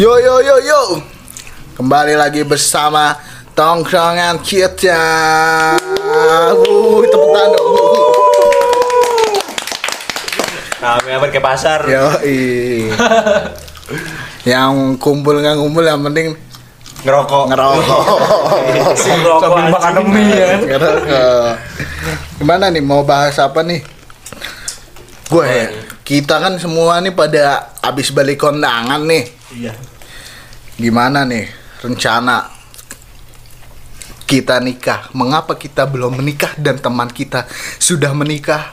[0.00, 0.80] Yo yo yo yo.
[1.76, 3.20] Kembali lagi bersama
[3.52, 4.96] tongkrongan kita.
[5.76, 6.56] Uh,
[7.04, 7.72] tepuk tangan dong.
[10.80, 11.84] Kami apa ke pasar?
[11.84, 12.16] Yo
[14.48, 16.32] Yang kumpul nggak kumpul yang penting
[17.04, 17.52] Ngerokok.
[17.52, 18.00] ngerokok.
[19.04, 20.48] Ngerokok Sambil makan mie ya.
[20.64, 21.52] ngerokok.
[22.40, 23.84] Gimana nih mau bahas apa nih?
[25.28, 25.68] Gue ya.
[26.08, 29.28] Kita kan semua nih pada abis balik kondangan nih.
[29.52, 29.76] Iya.
[30.80, 31.44] Gimana nih
[31.84, 32.48] rencana
[34.24, 35.12] kita nikah?
[35.12, 37.44] Mengapa kita belum menikah dan teman kita
[37.76, 38.72] sudah menikah?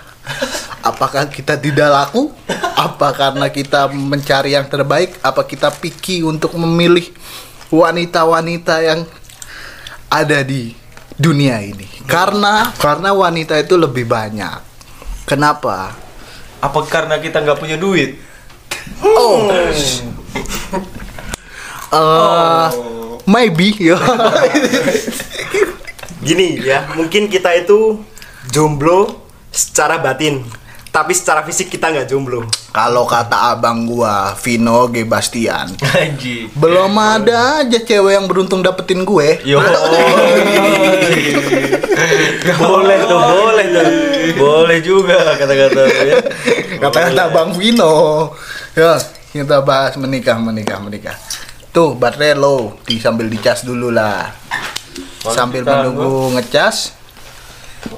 [0.88, 2.31] Apakah kita tidak laku?
[2.80, 5.20] Apa karena kita mencari yang terbaik?
[5.20, 7.11] Apa kita picky untuk memilih
[7.67, 9.03] wanita-wanita yang
[10.08, 10.71] ada di
[11.19, 12.08] dunia ini?
[12.08, 14.63] Karena karena wanita itu lebih banyak.
[15.27, 15.91] Kenapa?
[16.63, 18.16] Apa karena kita nggak punya duit?
[19.03, 19.52] Oh.
[21.88, 22.67] Eh,
[23.23, 23.95] maybe ya.
[26.27, 28.03] Gini ya, mungkin kita itu
[28.52, 29.07] jomblo
[29.47, 30.44] secara batin,
[30.91, 32.44] tapi secara fisik kita nggak jomblo.
[32.75, 36.52] Kalau kata abang gua, Vino G Bastian, Anjing.
[36.52, 39.39] belum ada aja cewek yang beruntung dapetin gue.
[39.47, 39.63] Yo.
[42.59, 43.88] boleh tuh, boleh tuh.
[44.35, 46.19] Boleh juga kata-kata ya.
[46.83, 48.35] Kata-kata Bang Vino.
[48.75, 48.99] Ya,
[49.31, 51.16] kita bahas menikah, menikah, menikah.
[51.78, 54.33] Tuh, baterai low, di sambil dicas dulu lah.
[55.22, 56.97] Sambil kita- menunggu ngecas.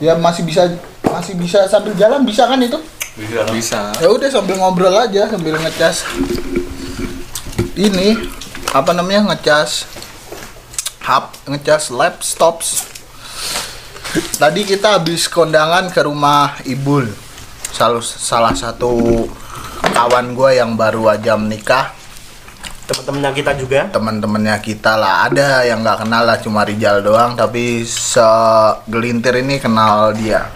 [0.04, 0.68] Ya masih bisa
[1.00, 2.76] masih bisa sambil jalan bisa kan itu?
[3.56, 3.96] Bisa.
[4.04, 6.04] Ya udah sambil ngobrol aja sambil ngecas.
[7.80, 8.20] Ini
[8.76, 9.88] apa namanya ngecas
[11.08, 12.84] hub ngecas laptops.
[14.36, 17.08] Tadi kita habis kondangan ke rumah Ibul.
[17.72, 19.24] Salah salah satu
[19.96, 21.96] kawan gue yang baru aja menikah,
[22.90, 23.86] Teman-temannya kita juga.
[23.94, 25.30] teman-temannya kita lah.
[25.30, 30.50] Ada yang nggak kenal lah cuma Rijal doang, tapi segelintir ini kenal dia.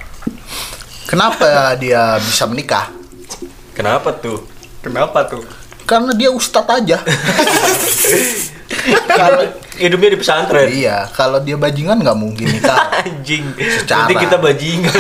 [1.06, 2.90] Kenapa dia bisa menikah?
[3.78, 4.42] Kenapa tuh?
[4.82, 5.46] Kenapa tuh?
[5.86, 6.98] Karena dia ustadz aja.
[9.10, 9.42] kalau
[9.74, 10.70] Hidupnya di pesantren.
[10.70, 12.94] iya, kalau dia bajingan nggak mungkin nikah.
[12.94, 13.58] Anjing.
[13.58, 14.06] Secara.
[14.06, 14.96] Berarti kita bajingan.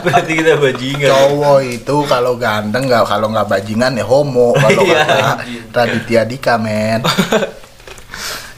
[0.00, 1.10] Berarti kita bajingan.
[1.12, 5.44] Cowok itu kalau ganteng nggak kalau nggak bajingan ya homo kalau Iya, kata.
[5.70, 7.04] Raditya Dika men.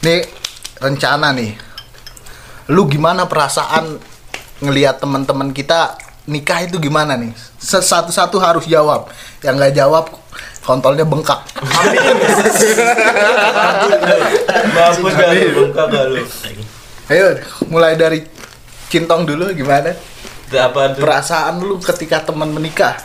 [0.01, 0.23] nih
[0.79, 1.51] rencana nih.
[2.71, 3.99] Lu gimana perasaan
[4.59, 7.35] ngelihat teman-teman kita nikah itu gimana nih?
[7.59, 9.11] Satu-satu harus jawab.
[9.43, 10.05] Yang nggak jawab
[10.61, 11.41] kontolnya bengkak.
[14.71, 16.23] Mampus gak lu, bengkak lu.
[17.11, 18.23] Ayo mulai dari
[18.91, 19.95] Cintong dulu gimana?
[20.51, 20.99] Apa tuh?
[20.99, 22.99] Perasaan lu ketika teman menikah?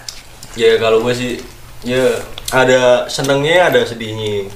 [0.59, 1.39] Ya kalau gue sih
[1.87, 2.19] ya
[2.51, 4.51] ada senengnya ada sedihnya.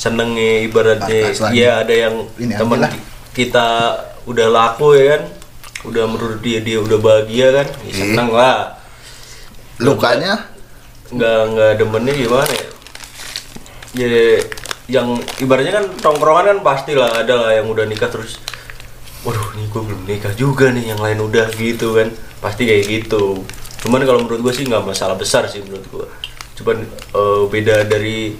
[0.00, 2.88] Senengnya ibaratnya ya ada yang teman
[3.36, 3.92] kita
[4.24, 5.22] udah laku ya kan.
[5.84, 7.68] Udah menurut dia dia udah bahagia kan.
[7.84, 7.96] Ya, Ih.
[8.00, 8.80] seneng lah.
[9.84, 10.48] Lukanya
[11.12, 12.68] Nggak nggak demennya gimana ya?
[13.96, 14.08] Ya
[14.88, 18.40] yang ibaratnya kan tongkrongan kan pasti lah ada lah yang udah nikah terus
[19.20, 22.08] waduh nih gue belum nikah juga nih yang lain udah gitu kan
[22.40, 23.44] pasti kayak gitu
[23.84, 26.06] cuman kalau menurut gue sih nggak masalah besar sih menurut gue
[26.56, 28.32] cuman eh, beda dari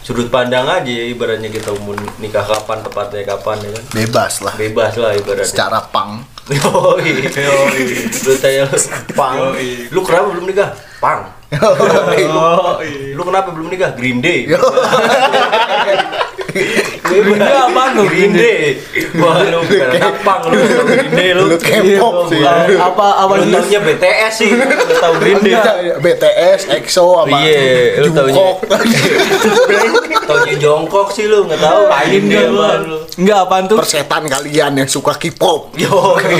[0.00, 4.54] sudut pandang aja ya, ibaratnya kita mau nikah kapan tepatnya kapan ya kan bebas lah.
[4.56, 6.24] bebas lah ibaratnya Secara pang.
[6.50, 7.82] Yoi, yoi.
[8.26, 8.66] Lu tanya
[9.14, 9.54] pang.
[9.94, 10.74] Lu kenapa belum nikah?
[10.98, 11.30] Pang.
[13.14, 13.94] Lu kenapa belum nikah?
[13.94, 14.50] Green Day.
[16.50, 18.78] Day apaan lu, Day.
[19.18, 20.58] Wah, lu bukan anak pang lu
[21.14, 21.42] Day lu.
[21.50, 22.42] Lu K-pop sih.
[22.76, 24.64] Apa apa Lu taunya BTS sih, lu
[24.98, 25.56] tau Green Day.
[25.98, 27.36] BTS, EXO apa?
[27.40, 28.34] Iya, lu taunya.
[28.34, 28.56] Jungkook.
[30.30, 31.82] Taunya jongkok sih lu, enggak tahu.
[31.90, 32.98] Day apaan lu.
[33.18, 33.78] Enggak apaan tuh?
[33.82, 35.74] Persetan kalian yang suka K-pop.
[35.74, 36.38] Yoi.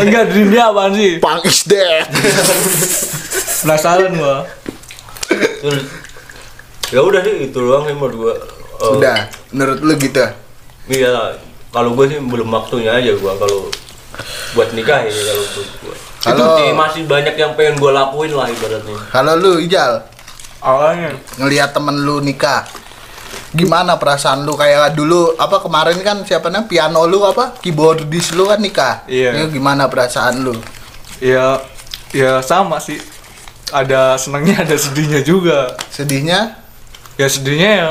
[0.00, 1.20] Enggak Day apaan sih?
[1.20, 2.08] Pang is dead.
[3.60, 4.48] Penasaran gua.
[5.60, 5.84] Terus
[6.90, 8.34] ya udah sih itu doang sih menurut gua.
[8.74, 9.16] Eh, Udah,
[9.50, 10.24] menurut lu gitu.
[10.84, 11.38] Iya,
[11.70, 13.70] kalau gue sih belum waktunya aja gua kalau
[14.52, 15.94] buat nikah ya kalau buat gua.
[16.20, 18.98] Kalau- Itu sih masih banyak yang pengen gua lakuin lah ibaratnya.
[19.08, 20.02] Kalau lu Ijal
[20.58, 22.64] Awalnya ngelihat temen lu nikah,
[23.52, 28.48] gimana perasaan lu kayak dulu apa kemarin kan siapa namanya piano lu apa keyboardis lu
[28.48, 29.04] kan nikah.
[29.04, 29.36] Iya.
[29.36, 30.56] Ini gimana perasaan lu?
[31.20, 31.60] ya
[32.10, 32.96] ya sama sih.
[33.68, 35.76] Ada senangnya ada sedihnya juga.
[35.88, 36.63] Sedihnya?
[37.14, 37.88] Ya sedihnya ya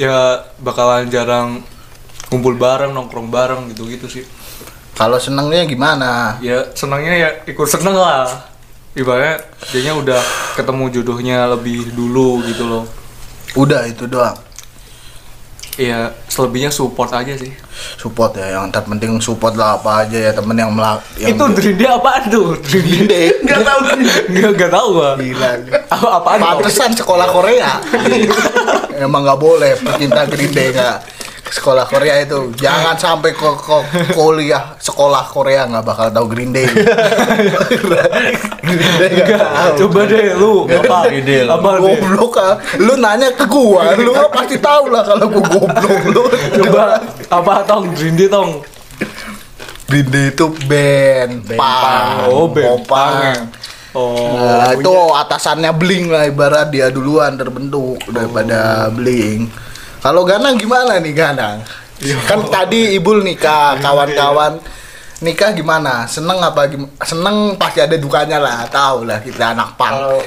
[0.00, 0.16] ya
[0.58, 1.62] bakalan jarang
[2.30, 4.24] kumpul bareng, nongkrong bareng gitu-gitu sih.
[4.98, 6.36] Kalau senengnya gimana?
[6.42, 8.28] Ya senangnya ya ikut seneng lah.
[8.90, 10.20] ibaratnya dianya udah
[10.58, 12.84] ketemu jodohnya lebih dulu gitu loh
[13.54, 14.34] Udah itu doang.
[15.78, 17.54] Iya, selebihnya support aja sih.
[18.00, 20.98] Support ya, yang terpenting support lah apa aja ya temen yang melak.
[21.14, 22.58] Yang Itu Drinde apaan tuh?
[22.58, 23.22] Drinde.
[23.46, 23.80] Nggak tahu.
[24.34, 25.10] Enggak enggak tahu gua.
[25.14, 25.50] Gila.
[25.88, 26.38] Apa apaan?
[26.42, 27.78] Pantesan sekolah Korea.
[28.98, 30.88] Emang nggak boleh pecinta Green Day ke
[31.50, 32.52] sekolah Korea itu.
[32.64, 33.76] Jangan sampai ke, ke
[34.14, 36.64] kuliah sekolah Korea nggak bakal tahu Green Day.
[38.64, 39.74] Green Day nggak tahu.
[39.86, 40.98] Coba deh lu apa?
[41.10, 41.58] Drinde lah.
[41.58, 41.70] Apa?
[41.82, 42.54] Goblok ah.
[42.78, 46.22] Lu nanya ke gua, lu pasti tahu lah kalau gua goblok lu.
[46.62, 48.62] Coba apa tong Drinde tong?
[49.90, 53.50] Green Day itu band, pang, Oh, band popang.
[53.90, 54.38] Oh.
[54.38, 59.50] Nah, itu atasannya Bling lah ibarat dia duluan terbentuk daripada Bling.
[60.00, 61.60] Kalau Ganang gimana nih Ganang?
[62.24, 64.56] Kan tadi Ibul nikah, kawan-kawan
[65.20, 66.04] nikah gimana?
[66.04, 69.92] Seneng apa gim- Seneng pasti ada dukanya lah, tahu lah kita anak pang.
[69.94, 70.16] Kalau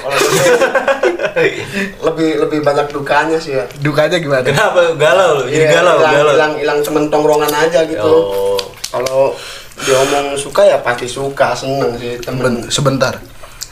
[2.06, 3.64] lebih lebih banyak dukanya sih ya.
[3.82, 4.46] Dukanya gimana?
[4.46, 5.44] Kenapa galau lu?
[5.50, 6.32] Jadi Iya, galau, hilang, galau.
[6.32, 8.06] hilang hilang temen tongkrongan aja gitu.
[8.06, 8.58] Oh.
[8.94, 9.34] Kalau
[9.82, 12.62] diomong suka ya pasti suka, seneng sih temen.
[12.62, 13.18] Ben- sebentar.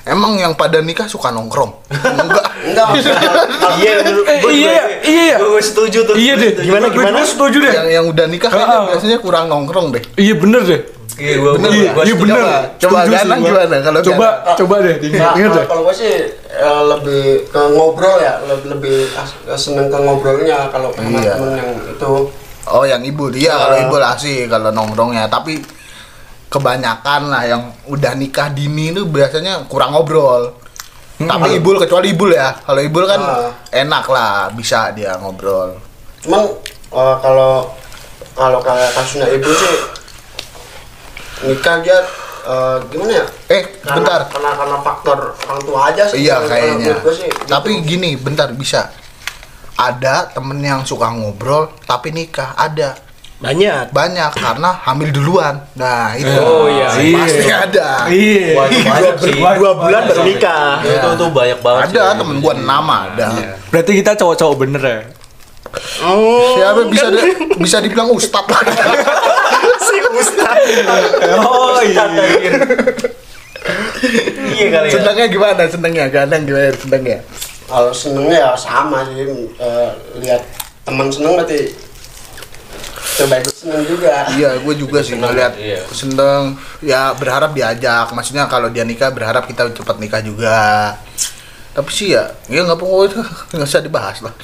[0.04, 1.72] Emang yang pada nikah suka nongkrong?
[1.88, 2.46] Enggak.
[2.64, 3.12] Enggak, Iya,
[3.72, 5.36] Eh, iya, juga- iya, iya.
[5.38, 6.16] Gua setuju tuh.
[6.16, 6.52] Iya deh.
[6.60, 7.14] Gimana, gimana?
[7.14, 7.70] Gua setuju deh.
[7.72, 8.86] yang yang udah nikah kayaknya Ah.
[8.88, 10.04] biasanya kurang nongkrong deh.
[10.16, 10.82] Iya bener deh.
[11.14, 12.38] Iya, gua Bener, Iya, gua iya bener.
[12.78, 13.50] Coba sih Ganang gua.
[13.52, 15.66] gimana kalau Coba coba deh Nah, diingat kalau- deh.
[15.68, 16.14] kalau gue sih
[16.52, 18.98] eh, lebih ke ngobrol ya, lebih,
[19.54, 21.34] seneng ke ngobrolnya kalau sama Iya.
[21.36, 22.12] temen yang itu.
[22.64, 23.84] Oh yang ibu dia kalau Ah.
[23.84, 25.62] ibu asik kalau nongkrongnya tapi
[26.52, 30.60] kebanyakan lah yang udah nikah dini itu biasanya kurang ngobrol.
[31.16, 33.50] Tapi ibu kecuali ibu ya kalau ibu kan Ah.
[33.72, 35.78] enak lah bisa dia ngobrol.
[36.20, 36.44] Cuman
[36.92, 37.72] eh, kalau
[38.34, 39.76] kalau kayak kasusnya ibu sih
[41.44, 41.98] nikah dia
[42.44, 43.26] eh, gimana ya?
[43.48, 46.26] Eh Karena, bentar Karena karena faktor orang tua aja sih.
[46.26, 47.00] iya kayaknya.
[47.08, 47.46] sih, gitu.
[47.48, 48.90] Tapi gini bentar bisa
[49.78, 52.98] ada temen yang suka ngobrol tapi nikah ada
[53.42, 53.90] Banyak.
[53.90, 55.66] banyak karena hamil duluan.
[55.74, 56.94] Nah itu Oh, iya.
[56.94, 57.56] pasti Iya.
[57.66, 57.88] ada.
[58.06, 58.48] Iya.
[58.54, 59.34] Wah, itu banyak sih.
[59.36, 60.78] Dua bulan baru nikah.
[60.80, 61.82] Itu tuh banyak banget.
[61.90, 62.18] Ada sih.
[62.22, 63.28] temen gua enam ada.
[63.68, 65.00] Berarti kita cowok-cowok bener ya.
[66.04, 68.62] Oh, Siapa bisa di- bisa dibilang ustad lah.
[69.88, 70.58] si Ustaz.
[71.42, 72.04] Oh iya.
[74.52, 74.92] Iya kali ya.
[74.92, 75.64] Senengnya gimana?
[75.66, 77.20] Senengnya kadang gimana senengnya?
[77.64, 79.90] kalau senengnya ya sama sih eh,
[80.20, 80.44] lihat
[80.84, 81.72] teman seneng berarti
[83.22, 85.86] coba ikut seneng juga Iya, gue juga sih ngeliat iya.
[85.94, 86.58] seneng.
[86.82, 88.10] Ya berharap diajak.
[88.12, 90.98] Maksudnya kalau dia nikah berharap kita cepat nikah juga.
[91.72, 93.08] Tapi sih ya, ya nggak perlu
[93.56, 94.34] nggak usah dibahas lah.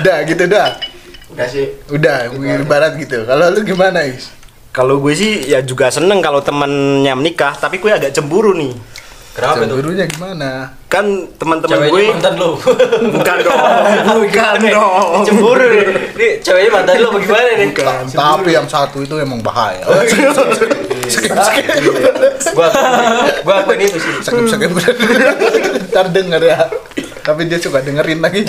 [0.00, 0.76] Udah gitu dah.
[1.34, 2.30] udah sih Udah,
[2.62, 3.26] ibarat gitu.
[3.26, 4.30] Kalau lu gimana, Is?
[4.70, 8.70] Kalau gue sih ya juga seneng kalau temennya menikah, tapi gue agak cemburu nih.
[9.34, 9.82] Kenapa tuh?
[9.82, 10.50] Cemburunya gimana?
[10.86, 12.50] Kan teman-teman gue Ceweknya mantan lu.
[13.18, 13.60] bukan dong,
[14.22, 15.22] bukan dong.
[15.26, 15.84] Cemburu nih.
[16.14, 17.68] Nih, ceweknya mantan lu apa gimana nih?
[18.14, 19.82] Tapi yang satu itu emang bahaya.
[21.10, 21.66] skip, skip.
[22.54, 22.68] Gua
[23.42, 24.12] gua akuin itu sih.
[24.22, 24.70] Skip, skip.
[25.90, 26.70] Ntar denger ya.
[27.26, 28.46] Tapi dia suka dengerin lagi.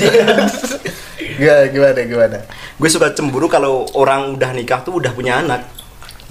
[1.35, 2.37] Gak, gimana, gimana?
[2.79, 5.67] Gue suka cemburu kalau orang udah nikah tuh udah punya anak.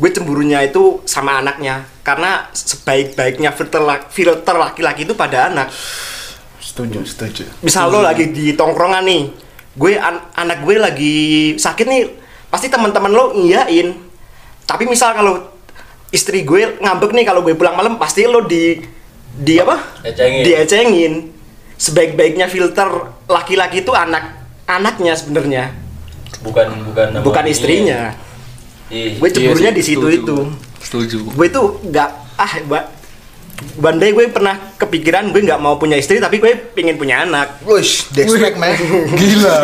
[0.00, 3.80] Gue cemburunya itu sama anaknya, karena sebaik-baiknya filter
[4.12, 5.72] filter laki-laki itu pada anak.
[6.60, 7.48] Setuju, setuju.
[7.64, 9.32] Misal lo lagi di tongkrongan nih,
[9.72, 11.16] gue an- anak gue lagi
[11.56, 12.02] sakit nih,
[12.52, 13.96] pasti teman-teman lo ngiyain.
[14.68, 15.48] Tapi misal kalau
[16.12, 18.84] istri gue ngambek nih kalau gue pulang malam, pasti lo di
[19.34, 19.80] di apa?
[20.04, 20.42] Ecengin.
[20.44, 21.14] Diecengin.
[21.74, 22.86] Sebaik-baiknya filter
[23.26, 25.74] laki-laki itu anak anaknya sebenarnya,
[26.40, 28.14] Bukan bukan bukan istrinya.
[28.88, 29.20] Iya.
[29.20, 30.36] Gue cemburunya Iya di situ itu.
[30.84, 31.18] Setuju.
[31.26, 32.88] Gue itu nggak ah ba-
[33.54, 37.62] Bandai gue pernah kepikiran gue nggak mau punya istri tapi gue pengen punya anak.
[37.62, 38.74] Wish, Dexpack, man.
[39.14, 39.56] Gila.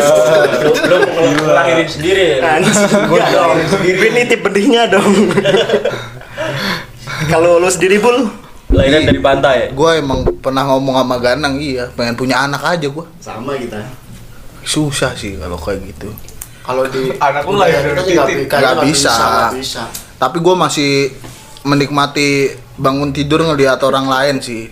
[0.63, 2.57] Lu belum ngelahirin sendiri ya.
[2.57, 3.57] Anjing, enggak dong.
[3.83, 5.11] Gue nitip benihnya dong.
[7.27, 8.31] Kalau lo sendiri bul,
[8.71, 9.57] Lahiran dari pantai.
[9.71, 13.07] Gue emang pernah ngomong sama Ganang, iya, pengen punya anak aja gue.
[13.19, 13.83] sama kita
[14.63, 16.15] Susah sih kalau kayak gitu.
[16.61, 18.47] kalau di Anak lu lahir dari titik.
[18.47, 19.11] kayaknya Nggak bisa.
[19.11, 19.83] nggak bisa
[20.21, 21.17] Tapi gue masih
[21.65, 24.69] menikmati bangun tidur ngelihat orang lain sih.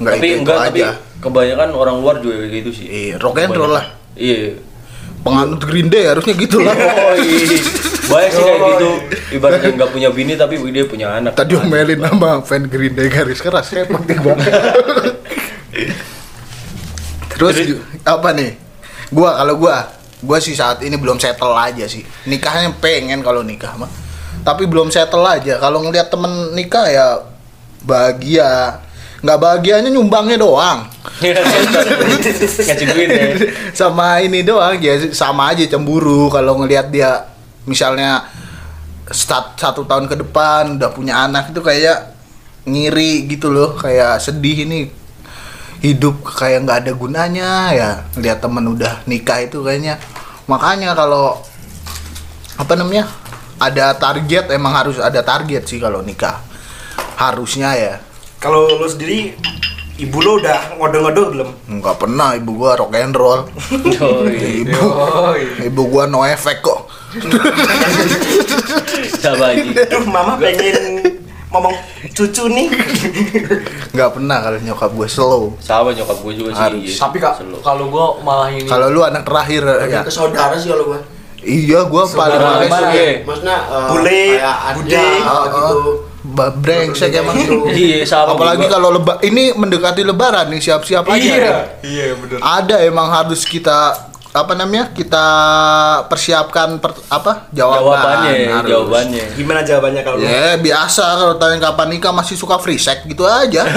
[0.00, 0.90] Enggak Tapi itu, enggak itu tapi aja.
[1.20, 2.86] kebanyakan orang luar juga kayak gitu sih.
[2.88, 3.86] Iya, rock and roll lah.
[4.16, 4.56] Iya.
[5.22, 6.74] Penganut Green Day harusnya gitu lah.
[6.74, 7.60] Oh iya.
[8.02, 8.90] Banyak sih kayak gitu.
[9.38, 11.36] Ibaratnya nggak punya bini tapi dia punya anak.
[11.38, 14.52] Tadi omelin sama fan Green Day garis keras kayak penting banget.
[17.32, 18.58] Terus ju- apa nih?
[19.12, 19.76] Gua kalau gua,
[20.20, 22.02] gua sih saat ini belum settle aja sih.
[22.26, 23.88] Nikahnya pengen kalau nikah mah.
[24.42, 25.58] Tapi belum settle aja.
[25.62, 27.06] Kalau ngelihat temen nikah ya
[27.86, 28.82] bahagia.
[29.22, 30.90] Nggak bahagianya nyumbangnya doang.
[32.82, 33.26] Duit ya.
[33.80, 37.30] sama ini doang ya sama aja cemburu kalau ngelihat dia
[37.62, 38.26] misalnya
[39.06, 42.14] stat- satu tahun ke depan udah punya anak itu kayak
[42.66, 44.90] ngiri gitu loh kayak sedih ini
[45.82, 49.98] hidup kayak nggak ada gunanya ya lihat temen udah nikah itu kayaknya
[50.46, 51.42] makanya kalau
[52.54, 53.10] apa namanya
[53.62, 56.42] ada target emang harus ada target sih kalau nikah
[57.14, 57.94] harusnya ya
[58.42, 59.38] Kalau lu sendiri
[60.02, 61.50] ibu lu udah ngode-ngode belum?
[61.78, 64.66] nggak pernah ibu gua rock and roll Yoi.
[64.66, 65.70] ibu Yoi.
[65.70, 66.90] ibu gua no efek kok
[69.22, 69.52] aja.
[69.52, 71.04] Aduh, mama pengen
[71.52, 71.76] ngomong
[72.16, 72.72] cucu nih.
[73.92, 76.64] nggak pernah kalau nyokap gue slow Sama nyokap gue juga sih.
[76.64, 76.96] Harus.
[76.96, 80.88] Tapi kak, kalau gua malah ini kalau lu anak terakhir ya ke saudara sih kalau
[80.88, 81.00] gua.
[81.42, 83.20] Iya gua paling males ya.
[83.20, 84.22] Maksudnya eh, Bule,
[84.74, 85.04] bude.
[85.48, 86.04] gitu.
[86.24, 87.66] Ba- brengsek emang Gitu.
[87.74, 92.38] Iya, sama apalagi kalau leba ini mendekati lebaran nih siap-siap aja Iya, iya bener.
[92.38, 93.94] ada emang harus kita
[94.32, 95.24] apa namanya kita
[96.08, 98.68] persiapkan per- apa jawaban jawabannya, harus.
[98.70, 99.24] jawabannya.
[99.36, 103.60] Gimana jawabannya kalau ya biasa kalau tanya kapan nikah masih suka free sex gitu aja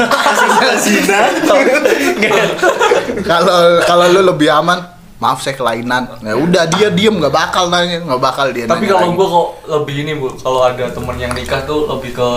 [3.25, 8.01] kalau kalau lu lebih aman maaf saya kelainan ya udah dia diem nggak bakal nanya
[8.01, 11.63] nggak bakal dia Tapi kalau gua kok lebih ini bu, kalau ada temen yang nikah
[11.63, 12.29] tuh lebih ke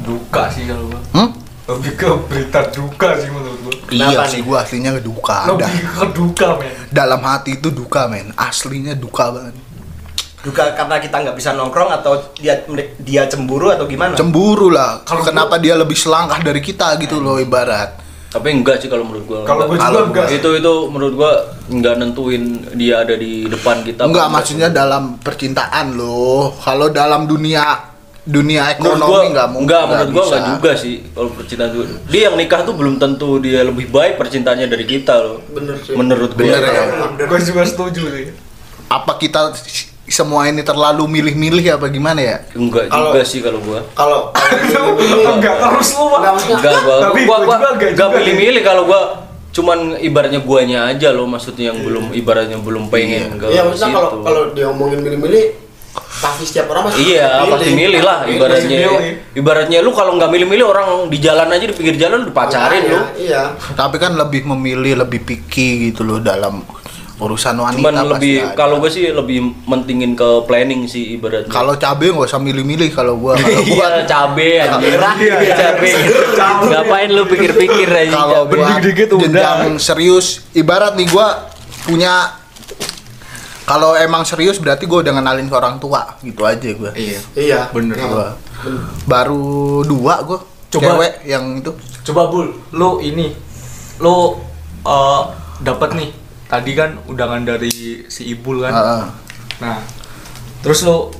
[0.00, 1.00] duka sih kalau gua.
[1.12, 1.30] Hmm?
[1.64, 3.74] Lebih ke berita duka sih menurut gua.
[3.90, 4.42] iya Kenapa sih nih?
[4.42, 6.72] gua aslinya duka ada Lebih ke duka men.
[6.90, 9.54] dalam hati itu duka men aslinya duka banget
[10.40, 12.60] Duka karena kita nggak bisa nongkrong atau dia
[12.98, 14.12] dia cemburu atau gimana?
[14.12, 17.96] cemburu lah Kalau kenapa dia lebih selangkah dari kita gitu loh ibarat
[18.34, 19.40] Tapi enggak sih kalau menurut gua.
[19.46, 20.26] Kalau gua juga enggak.
[20.34, 21.32] itu itu menurut gua
[21.70, 22.42] enggak nentuin
[22.74, 24.10] dia ada di depan kita.
[24.10, 27.94] enggak maksudnya dalam percintaan loh kalau dalam dunia
[28.26, 31.82] dunia menurut gua ekonomi nggak mungkin enggak menurut gua enggak juga sih kalau percintaan itu.
[32.10, 35.38] Dia yang nikah tuh belum tentu dia lebih baik percintaannya dari kita loh.
[35.54, 35.94] Bener sih.
[35.94, 36.42] Menurut gua.
[36.42, 36.84] Bener ya.
[37.30, 38.26] Gua juga setuju sih.
[38.84, 39.54] apa kita
[40.14, 43.82] semua ini terlalu milih-milih apa gimana ya Enggak Kalau- juga sih kalau gua.
[43.92, 44.30] Kalau
[45.28, 46.20] Enggak terus lu Pak.
[46.22, 49.02] Enggak, Enggak gua Tapi gua gua enggak enggak milih-milih kalau gua
[49.50, 54.10] cuman ibaratnya guanya aja loh maksudnya yang belum ibaratnya belum pengen ke Iya, maksudnya kalau
[54.20, 55.62] kalau dia ngomongin milih-milih
[55.94, 58.78] pasti setiap orang pasti Iya, pasti milih lah ibaratnya.
[58.82, 59.14] milih.
[59.32, 62.98] Ibaratnya lu kalau nggak milih-milih orang di jalan aja di pinggir jalan lu dipacarin lu.
[63.16, 63.54] Iya.
[63.74, 66.66] tapi kan lebih memilih lebih picky gitu loh dalam
[67.16, 68.54] urusan wanita Cuman pasti lebih ada.
[68.54, 71.46] kalau gue sih lebih mentingin ke planning sih ibaratnya.
[71.46, 74.98] kalau cabe nggak usah milih-milih kalau gua kalau iya cabe anjir.
[74.98, 75.90] Iya, cabe.
[76.68, 79.22] Ngapain lu pikir-pikir aja kalau buat dikit udah.
[79.22, 81.46] jenjang serius ibarat nih gua
[81.82, 82.34] punya
[83.64, 87.18] kalau emang serius berarti gua udah ngenalin ke orang tua gitu aja gua Iya.
[87.32, 87.60] Iya.
[87.70, 87.94] Bener.
[87.94, 88.28] Nah, Gua.
[89.04, 89.44] baru
[89.82, 90.98] dua gua Coba.
[90.98, 91.70] cewek yang itu
[92.02, 93.32] Coba Bul, lu ini
[93.96, 94.34] lu
[94.82, 95.22] eh
[95.60, 96.10] dapat nih
[96.46, 97.70] tadi kan undangan dari
[98.04, 98.72] si Ibul kan.
[98.72, 99.04] Heeh.
[99.56, 99.78] Nah,
[100.60, 101.10] terus lu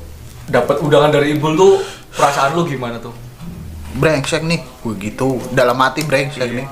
[0.45, 1.75] dapat undangan dari Ibul tuh
[2.11, 3.13] perasaan lu gimana tuh?
[3.95, 6.57] brengsek nih gue gitu dalam hati brengsek Iya.
[6.57, 6.69] nih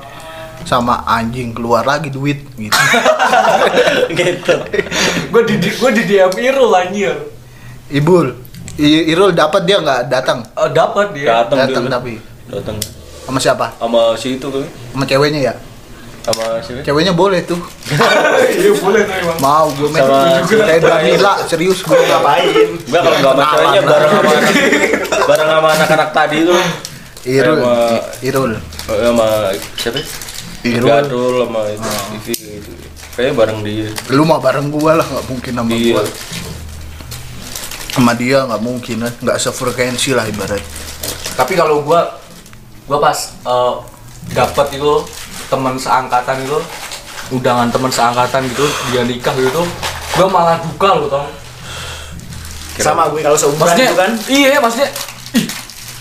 [0.63, 2.75] sama anjing keluar lagi duit gitu
[4.13, 4.55] gitu.
[5.31, 7.15] gue di gue di DM Irul anjir.
[7.89, 8.35] Ibul
[8.75, 11.47] I- Irul dapat dia nggak datang Eh, dapat dia.
[11.47, 12.19] Datang tapi.
[12.49, 12.77] Datang
[13.23, 14.67] sama siapa sama si itu kan.
[14.91, 15.55] sama ceweknya ya
[16.23, 17.59] Sama si ceweknya boleh tuh
[18.55, 19.39] Iya boleh tuh emang.
[19.39, 22.47] mau gue men Sama- kayak Danila serius gue Ngapain?
[22.81, 24.53] Enggak kalau enggak sama ceweknya bareng sama anak
[25.25, 26.63] bareng sama anak-anak tadi tuh.
[27.23, 28.53] Irul Sama- Irul
[28.83, 29.27] Oh, sama
[29.77, 30.03] siapa?
[30.63, 30.87] Irul.
[30.87, 32.27] Gadul sama itu TV
[32.57, 32.71] gitu.
[33.13, 33.89] Kayaknya bareng dia.
[34.09, 35.93] lu mah bareng gua lah nggak mungkin sama Iya.
[35.93, 36.03] gua
[37.93, 40.63] sama dia nggak mungkin kan nggak sefrekuensi lah ibarat
[41.35, 42.09] Tapi kalau gua
[42.85, 43.75] gua pas eh,
[44.31, 44.93] dapat itu
[45.53, 46.57] teman seangkatan itu
[47.29, 49.61] undangan teman seangkatan gitu dia nikah gitu
[50.13, 51.29] gua malah duka loh tau.
[52.75, 54.11] Sama gue kalau seumuran maksudnya itu kan.
[54.27, 54.89] iya maksudnya
[55.37, 55.47] ih,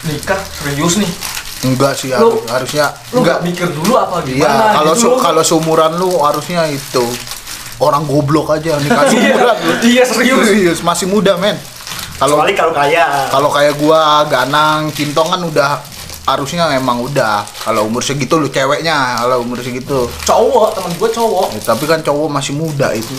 [0.05, 1.12] nikah serius nih.
[1.62, 3.38] Enggak sih Lu- harus- harusnya lu enggak.
[3.38, 7.05] nggak mikir dulu apa iya gimana kalau gitu su- kalau seumuran lu harusnya itu
[7.77, 9.74] orang goblok aja nikah iya seumuran lu.
[9.86, 10.41] iya serius.
[10.41, 11.60] Serius masih muda men.
[12.17, 13.05] Kalau kalau kaya.
[13.29, 15.72] kalau kayak gua ganang kintong kan udah
[16.25, 17.46] harusnya emang udah.
[17.66, 20.06] Kalau umur segitu lu ceweknya kalau umur segitu.
[20.25, 21.48] Cowok teman gua cowok.
[21.58, 23.16] Ya, tapi kan cowok masih muda itu.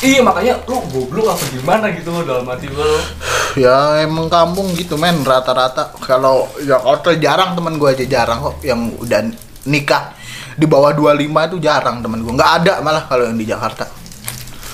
[0.00, 3.04] Iya makanya lu goblok apa gimana gitu dalam hati loh
[3.68, 5.92] ya emang kampung gitu men rata-rata.
[6.00, 8.56] Kalau ya kalau jarang temen gua aja jarang kok.
[8.64, 9.20] Yang udah
[9.68, 10.16] nikah
[10.56, 12.32] di bawah 25 itu jarang temen gua.
[12.34, 13.86] Nggak ada malah kalau yang di Jakarta.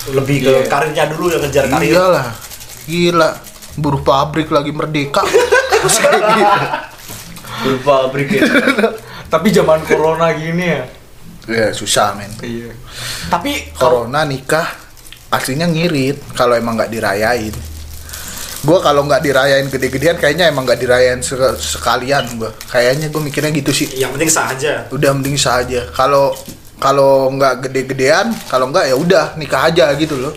[0.07, 1.91] Lebih ke karirnya dulu yang ngejar karir.
[1.91, 2.27] iyalah.
[2.87, 3.29] Gila.
[3.77, 5.21] Buruh pabrik lagi merdeka
[7.63, 8.43] Lupa pabrik ya.
[9.33, 10.83] tapi zaman corona gini ya.
[11.47, 12.29] Ya susah men.
[12.39, 12.75] Iya.
[13.27, 14.67] Tapi corona nikah
[15.27, 17.55] aslinya ngirit kalau emang nggak dirayain.
[18.57, 23.51] Gue kalau nggak dirayain gede-gedean kayaknya emang nggak dirayain se- sekalian gue kayaknya gue mikirnya
[23.53, 23.87] gitu sih.
[23.95, 24.73] Yang penting sah aja.
[24.91, 25.87] Udah mending sah aja.
[25.91, 26.35] Kalau
[26.77, 30.35] kalau nggak gede-gedean kalau nggak ya udah nikah aja gitu loh.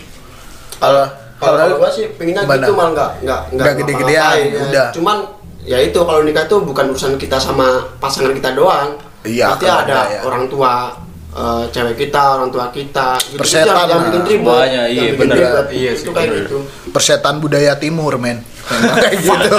[0.79, 1.05] Kalau
[1.41, 4.61] kalau gua sih pengennya gitu malah nggak nggak Nggak gede-gedean, ya.
[4.61, 4.87] udah.
[4.93, 5.17] cuman
[5.65, 8.97] ya itu kalau nikah tuh bukan urusan kita sama pasangan kita doang.
[9.21, 10.19] Iya, pasti ada ada, ya.
[10.25, 10.97] orang tua
[11.37, 13.21] eh, cewek kita orang tua kita.
[13.21, 15.37] Gitu Persetan yang, yang bikin Semuanya, yang iya, bikin bener.
[15.37, 15.67] ribet.
[15.69, 16.57] Iya itu sih, kayak gitu.
[16.89, 18.41] Persetan budaya timur men.
[18.65, 19.57] Emang kayak gitu.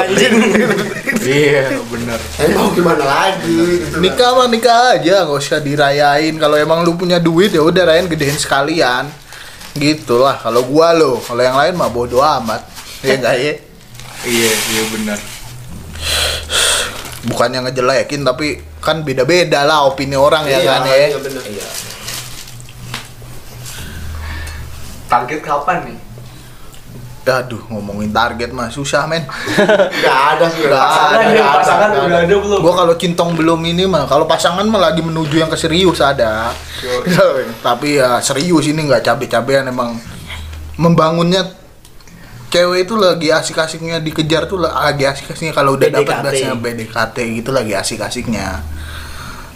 [1.23, 2.19] Iya benar.
[2.19, 3.87] eh mau gimana lagi?
[3.87, 6.35] Gitu nikah mah nikah aja nggak usah dirayain.
[6.35, 9.07] Kalau emang lu punya duit ya udah rayain gedein sekalian.
[9.79, 11.23] Gitulah kalau gua lo.
[11.23, 12.67] Kalau yang lain mah bodo amat.
[13.07, 13.55] Ya enggak ya?
[14.27, 15.19] Iya iya benar.
[17.27, 21.43] Bukannya ngejelekin tapi kan beda-beda lah opini orang ya Iya, kan ya iya bener.
[25.07, 25.99] Target kapan nih?
[27.23, 29.23] aduh ngomongin target mah susah men
[30.03, 32.59] nggak ada sih Pasangan ada, ya, nggak pasangan nggak udah ada belum?
[32.59, 36.51] gua kalau cintong belum ini mah kalau pasangan mah lagi menuju yang ke serius ada
[37.67, 39.95] tapi ya serius ini nggak cabe-cabean emang
[40.75, 41.47] membangunnya
[42.53, 46.23] cewek itu lagi asik-asiknya dikejar tuh lagi asik-asiknya kalau udah dapat BDKT.
[46.23, 48.49] bahasanya BDKT gitu lagi asik-asiknya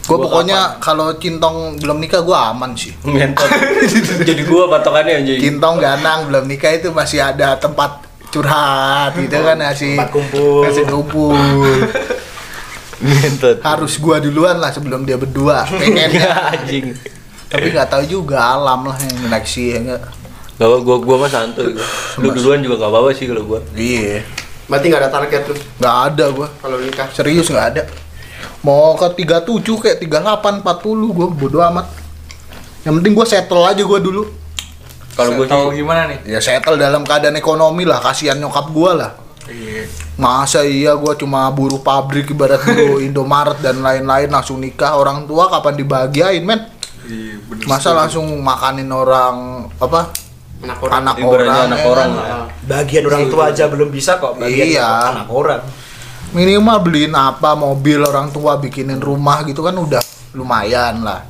[0.06, 2.94] gue pokoknya kalau cintong belum nikah gue aman sih.
[4.30, 5.38] Jadi gua patokannya anjing.
[5.42, 10.62] cintong ganang belum nikah itu masih ada tempat curhat gitu kan masih Tempat kumpul.
[10.62, 11.34] masih kumpul
[13.60, 16.94] harus gua duluan lah sebelum dia berdua pengennya anjing.
[17.50, 20.02] tapi nggak tahu juga alam lah yang seleksi ya nggak
[20.56, 21.76] Gak apa, gua, gua mah santuy.
[21.76, 21.84] Gua.
[22.24, 23.60] Lu duluan juga gak apa-apa sih kalau gua.
[23.76, 24.24] Iya.
[24.66, 26.48] Berarti nggak ada target tuh nggak ada gua.
[26.58, 27.08] Kalau nikah?
[27.14, 27.82] Serius nggak ada.
[28.66, 31.86] Mau ke 37 kayak 38 40 gua bodo amat.
[32.82, 34.26] Yang penting gua settle aja gua dulu.
[35.14, 36.18] Kalau gua tahu gimana nih?
[36.28, 39.12] ya settle dalam keadaan ekonomi lah kasihan nyokap gua lah.
[39.46, 39.86] Iya.
[40.18, 44.98] masa iya gua cuma buruh pabrik ibarat buruh Indomaret dan lain-lain langsung nikah.
[44.98, 46.66] Orang tua kapan dibahagiain men?
[47.06, 47.38] Iya
[47.70, 50.25] masa langsung makanin orang apa
[50.58, 52.46] anak orang anak Ibaratnya orang anak ya orang lah.
[52.62, 54.88] bagian orang tua aja belum bisa kok bagian Iya.
[55.12, 55.62] anak orang
[56.28, 60.00] minimal beliin apa mobil orang tua bikinin rumah gitu kan udah
[60.32, 61.22] lumayan lah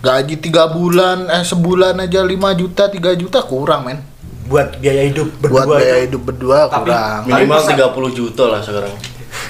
[0.00, 4.00] gaji tiga bulan eh sebulan aja 5 juta 3 juta kurang men
[4.44, 6.04] buat biaya hidup buat berdua biaya itu.
[6.08, 8.94] hidup berdua Tapi- kurang minimal Tapi 30 juta lah sekarang.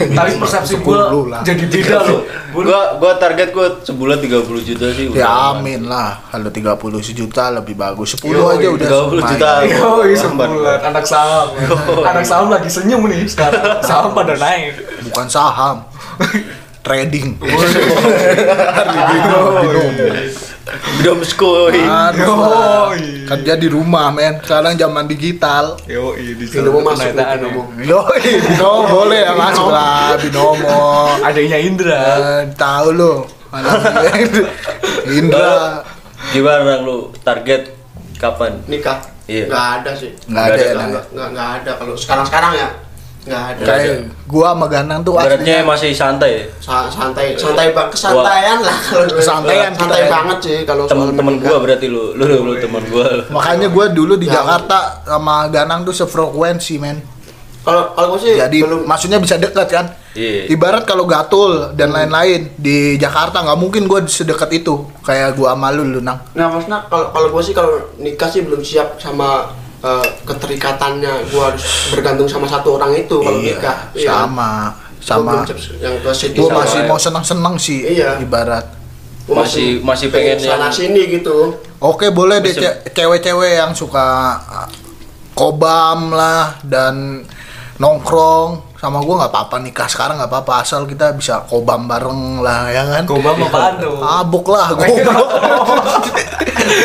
[0.00, 0.96] Tapi persepsi 10 gua
[1.28, 1.40] lah.
[1.44, 2.20] jadi beda loh.
[2.50, 7.76] Gua gua target gua sebulan 30 juta sih ya amin lah kalau 30 sejuta lebih
[7.76, 9.30] bagus 10 Yo, aja udah 30 lumayan.
[9.36, 9.52] juta.
[9.84, 11.46] Oh, sebulan anak saham.
[12.00, 13.84] Anak saham lagi senyum nih sekarang.
[13.84, 14.80] Saham pada naik.
[15.04, 15.84] bukan saham
[16.84, 17.52] trading skoy.
[21.00, 22.94] Harus lah.
[22.94, 23.26] Yoi.
[23.26, 27.36] kerja di rumah men sekarang zaman digital Yo, di Binomo masuk nih, penataan ya.
[27.38, 27.62] Binomo.
[27.82, 30.78] Yoi, binomo boleh ya masuk lah binomo
[31.20, 32.02] Adanya Indra.
[32.02, 33.14] Eh, tahu lo
[35.10, 35.82] Indra
[36.30, 37.74] Gimana lu target
[38.14, 38.60] kapan?
[38.68, 39.46] nikah Iya.
[39.46, 40.90] nggak ada sih nggak ada ya nggak Nay?
[40.90, 42.68] nggak nggak nggak ada kalau sekarang sekarang ya
[43.20, 46.32] nggak ada kayak gua sama Ganang tuh Ibaratnya aslinya masih santai?
[46.56, 49.18] Sa- santai santai banget kesantaian lah kalau gue.
[49.18, 50.08] Kesantaian kita santai ya.
[50.08, 51.46] banget sih kalau soal Temen-temen menikah.
[51.46, 53.24] gua berarti lu, lu, lu temen gua lu.
[53.28, 54.40] makanya gua dulu di Ya.
[54.40, 56.98] Jakarta sama Ganang tuh sefrekuensi men
[57.60, 60.48] kalau kalau gue sih jadi belum maksudnya bisa dekat kan Iya.
[60.48, 65.68] ibarat kalau gatul dan lain-lain di Jakarta nggak mungkin gua sedekat itu kayak gua sama
[65.68, 69.52] lu lu nang nah maksudnya kalau kalau gue sih kalau nikah sih belum siap sama
[69.80, 74.26] eh, keterikatannya gue harus bergantung sama satu orang itu kalau nikah Iya.
[74.26, 74.50] sama
[74.98, 75.40] sama
[75.80, 76.86] yang ke situ masih ya.
[76.86, 78.20] mau seneng-seneng sih Iya.
[78.20, 78.76] ibarat
[79.22, 82.52] Gua Masih- masih pengen sana yang- sini gitu Oke boleh deh
[82.90, 84.68] cewek-cewek yang suka uh,
[85.32, 87.24] kobam lah dan
[87.78, 92.64] nongkrong sama gua nggak apa-apa nikah sekarang nggak apa-apa asal kita bisa kobam bareng lah
[92.66, 93.04] ya kan.
[93.04, 93.92] Gobam apaan tuh?
[93.94, 95.28] Mabuk lah goblok.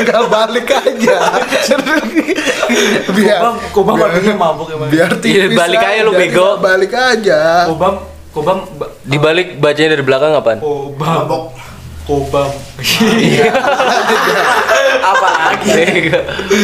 [0.04, 1.18] Nggak balik aja.
[3.10, 4.92] biar Gobam, gobam artinya mabuk emang.
[4.92, 6.60] biar Iya, tipis balik aja lu, bego.
[6.60, 7.40] Balik aja.
[7.66, 7.96] Kobam,
[8.30, 10.60] kobam, ba- Di balik bacanya dari belakang apaan?
[10.60, 11.44] kobam, mabok
[12.04, 12.50] kobam.
[15.06, 15.72] Apa lagi?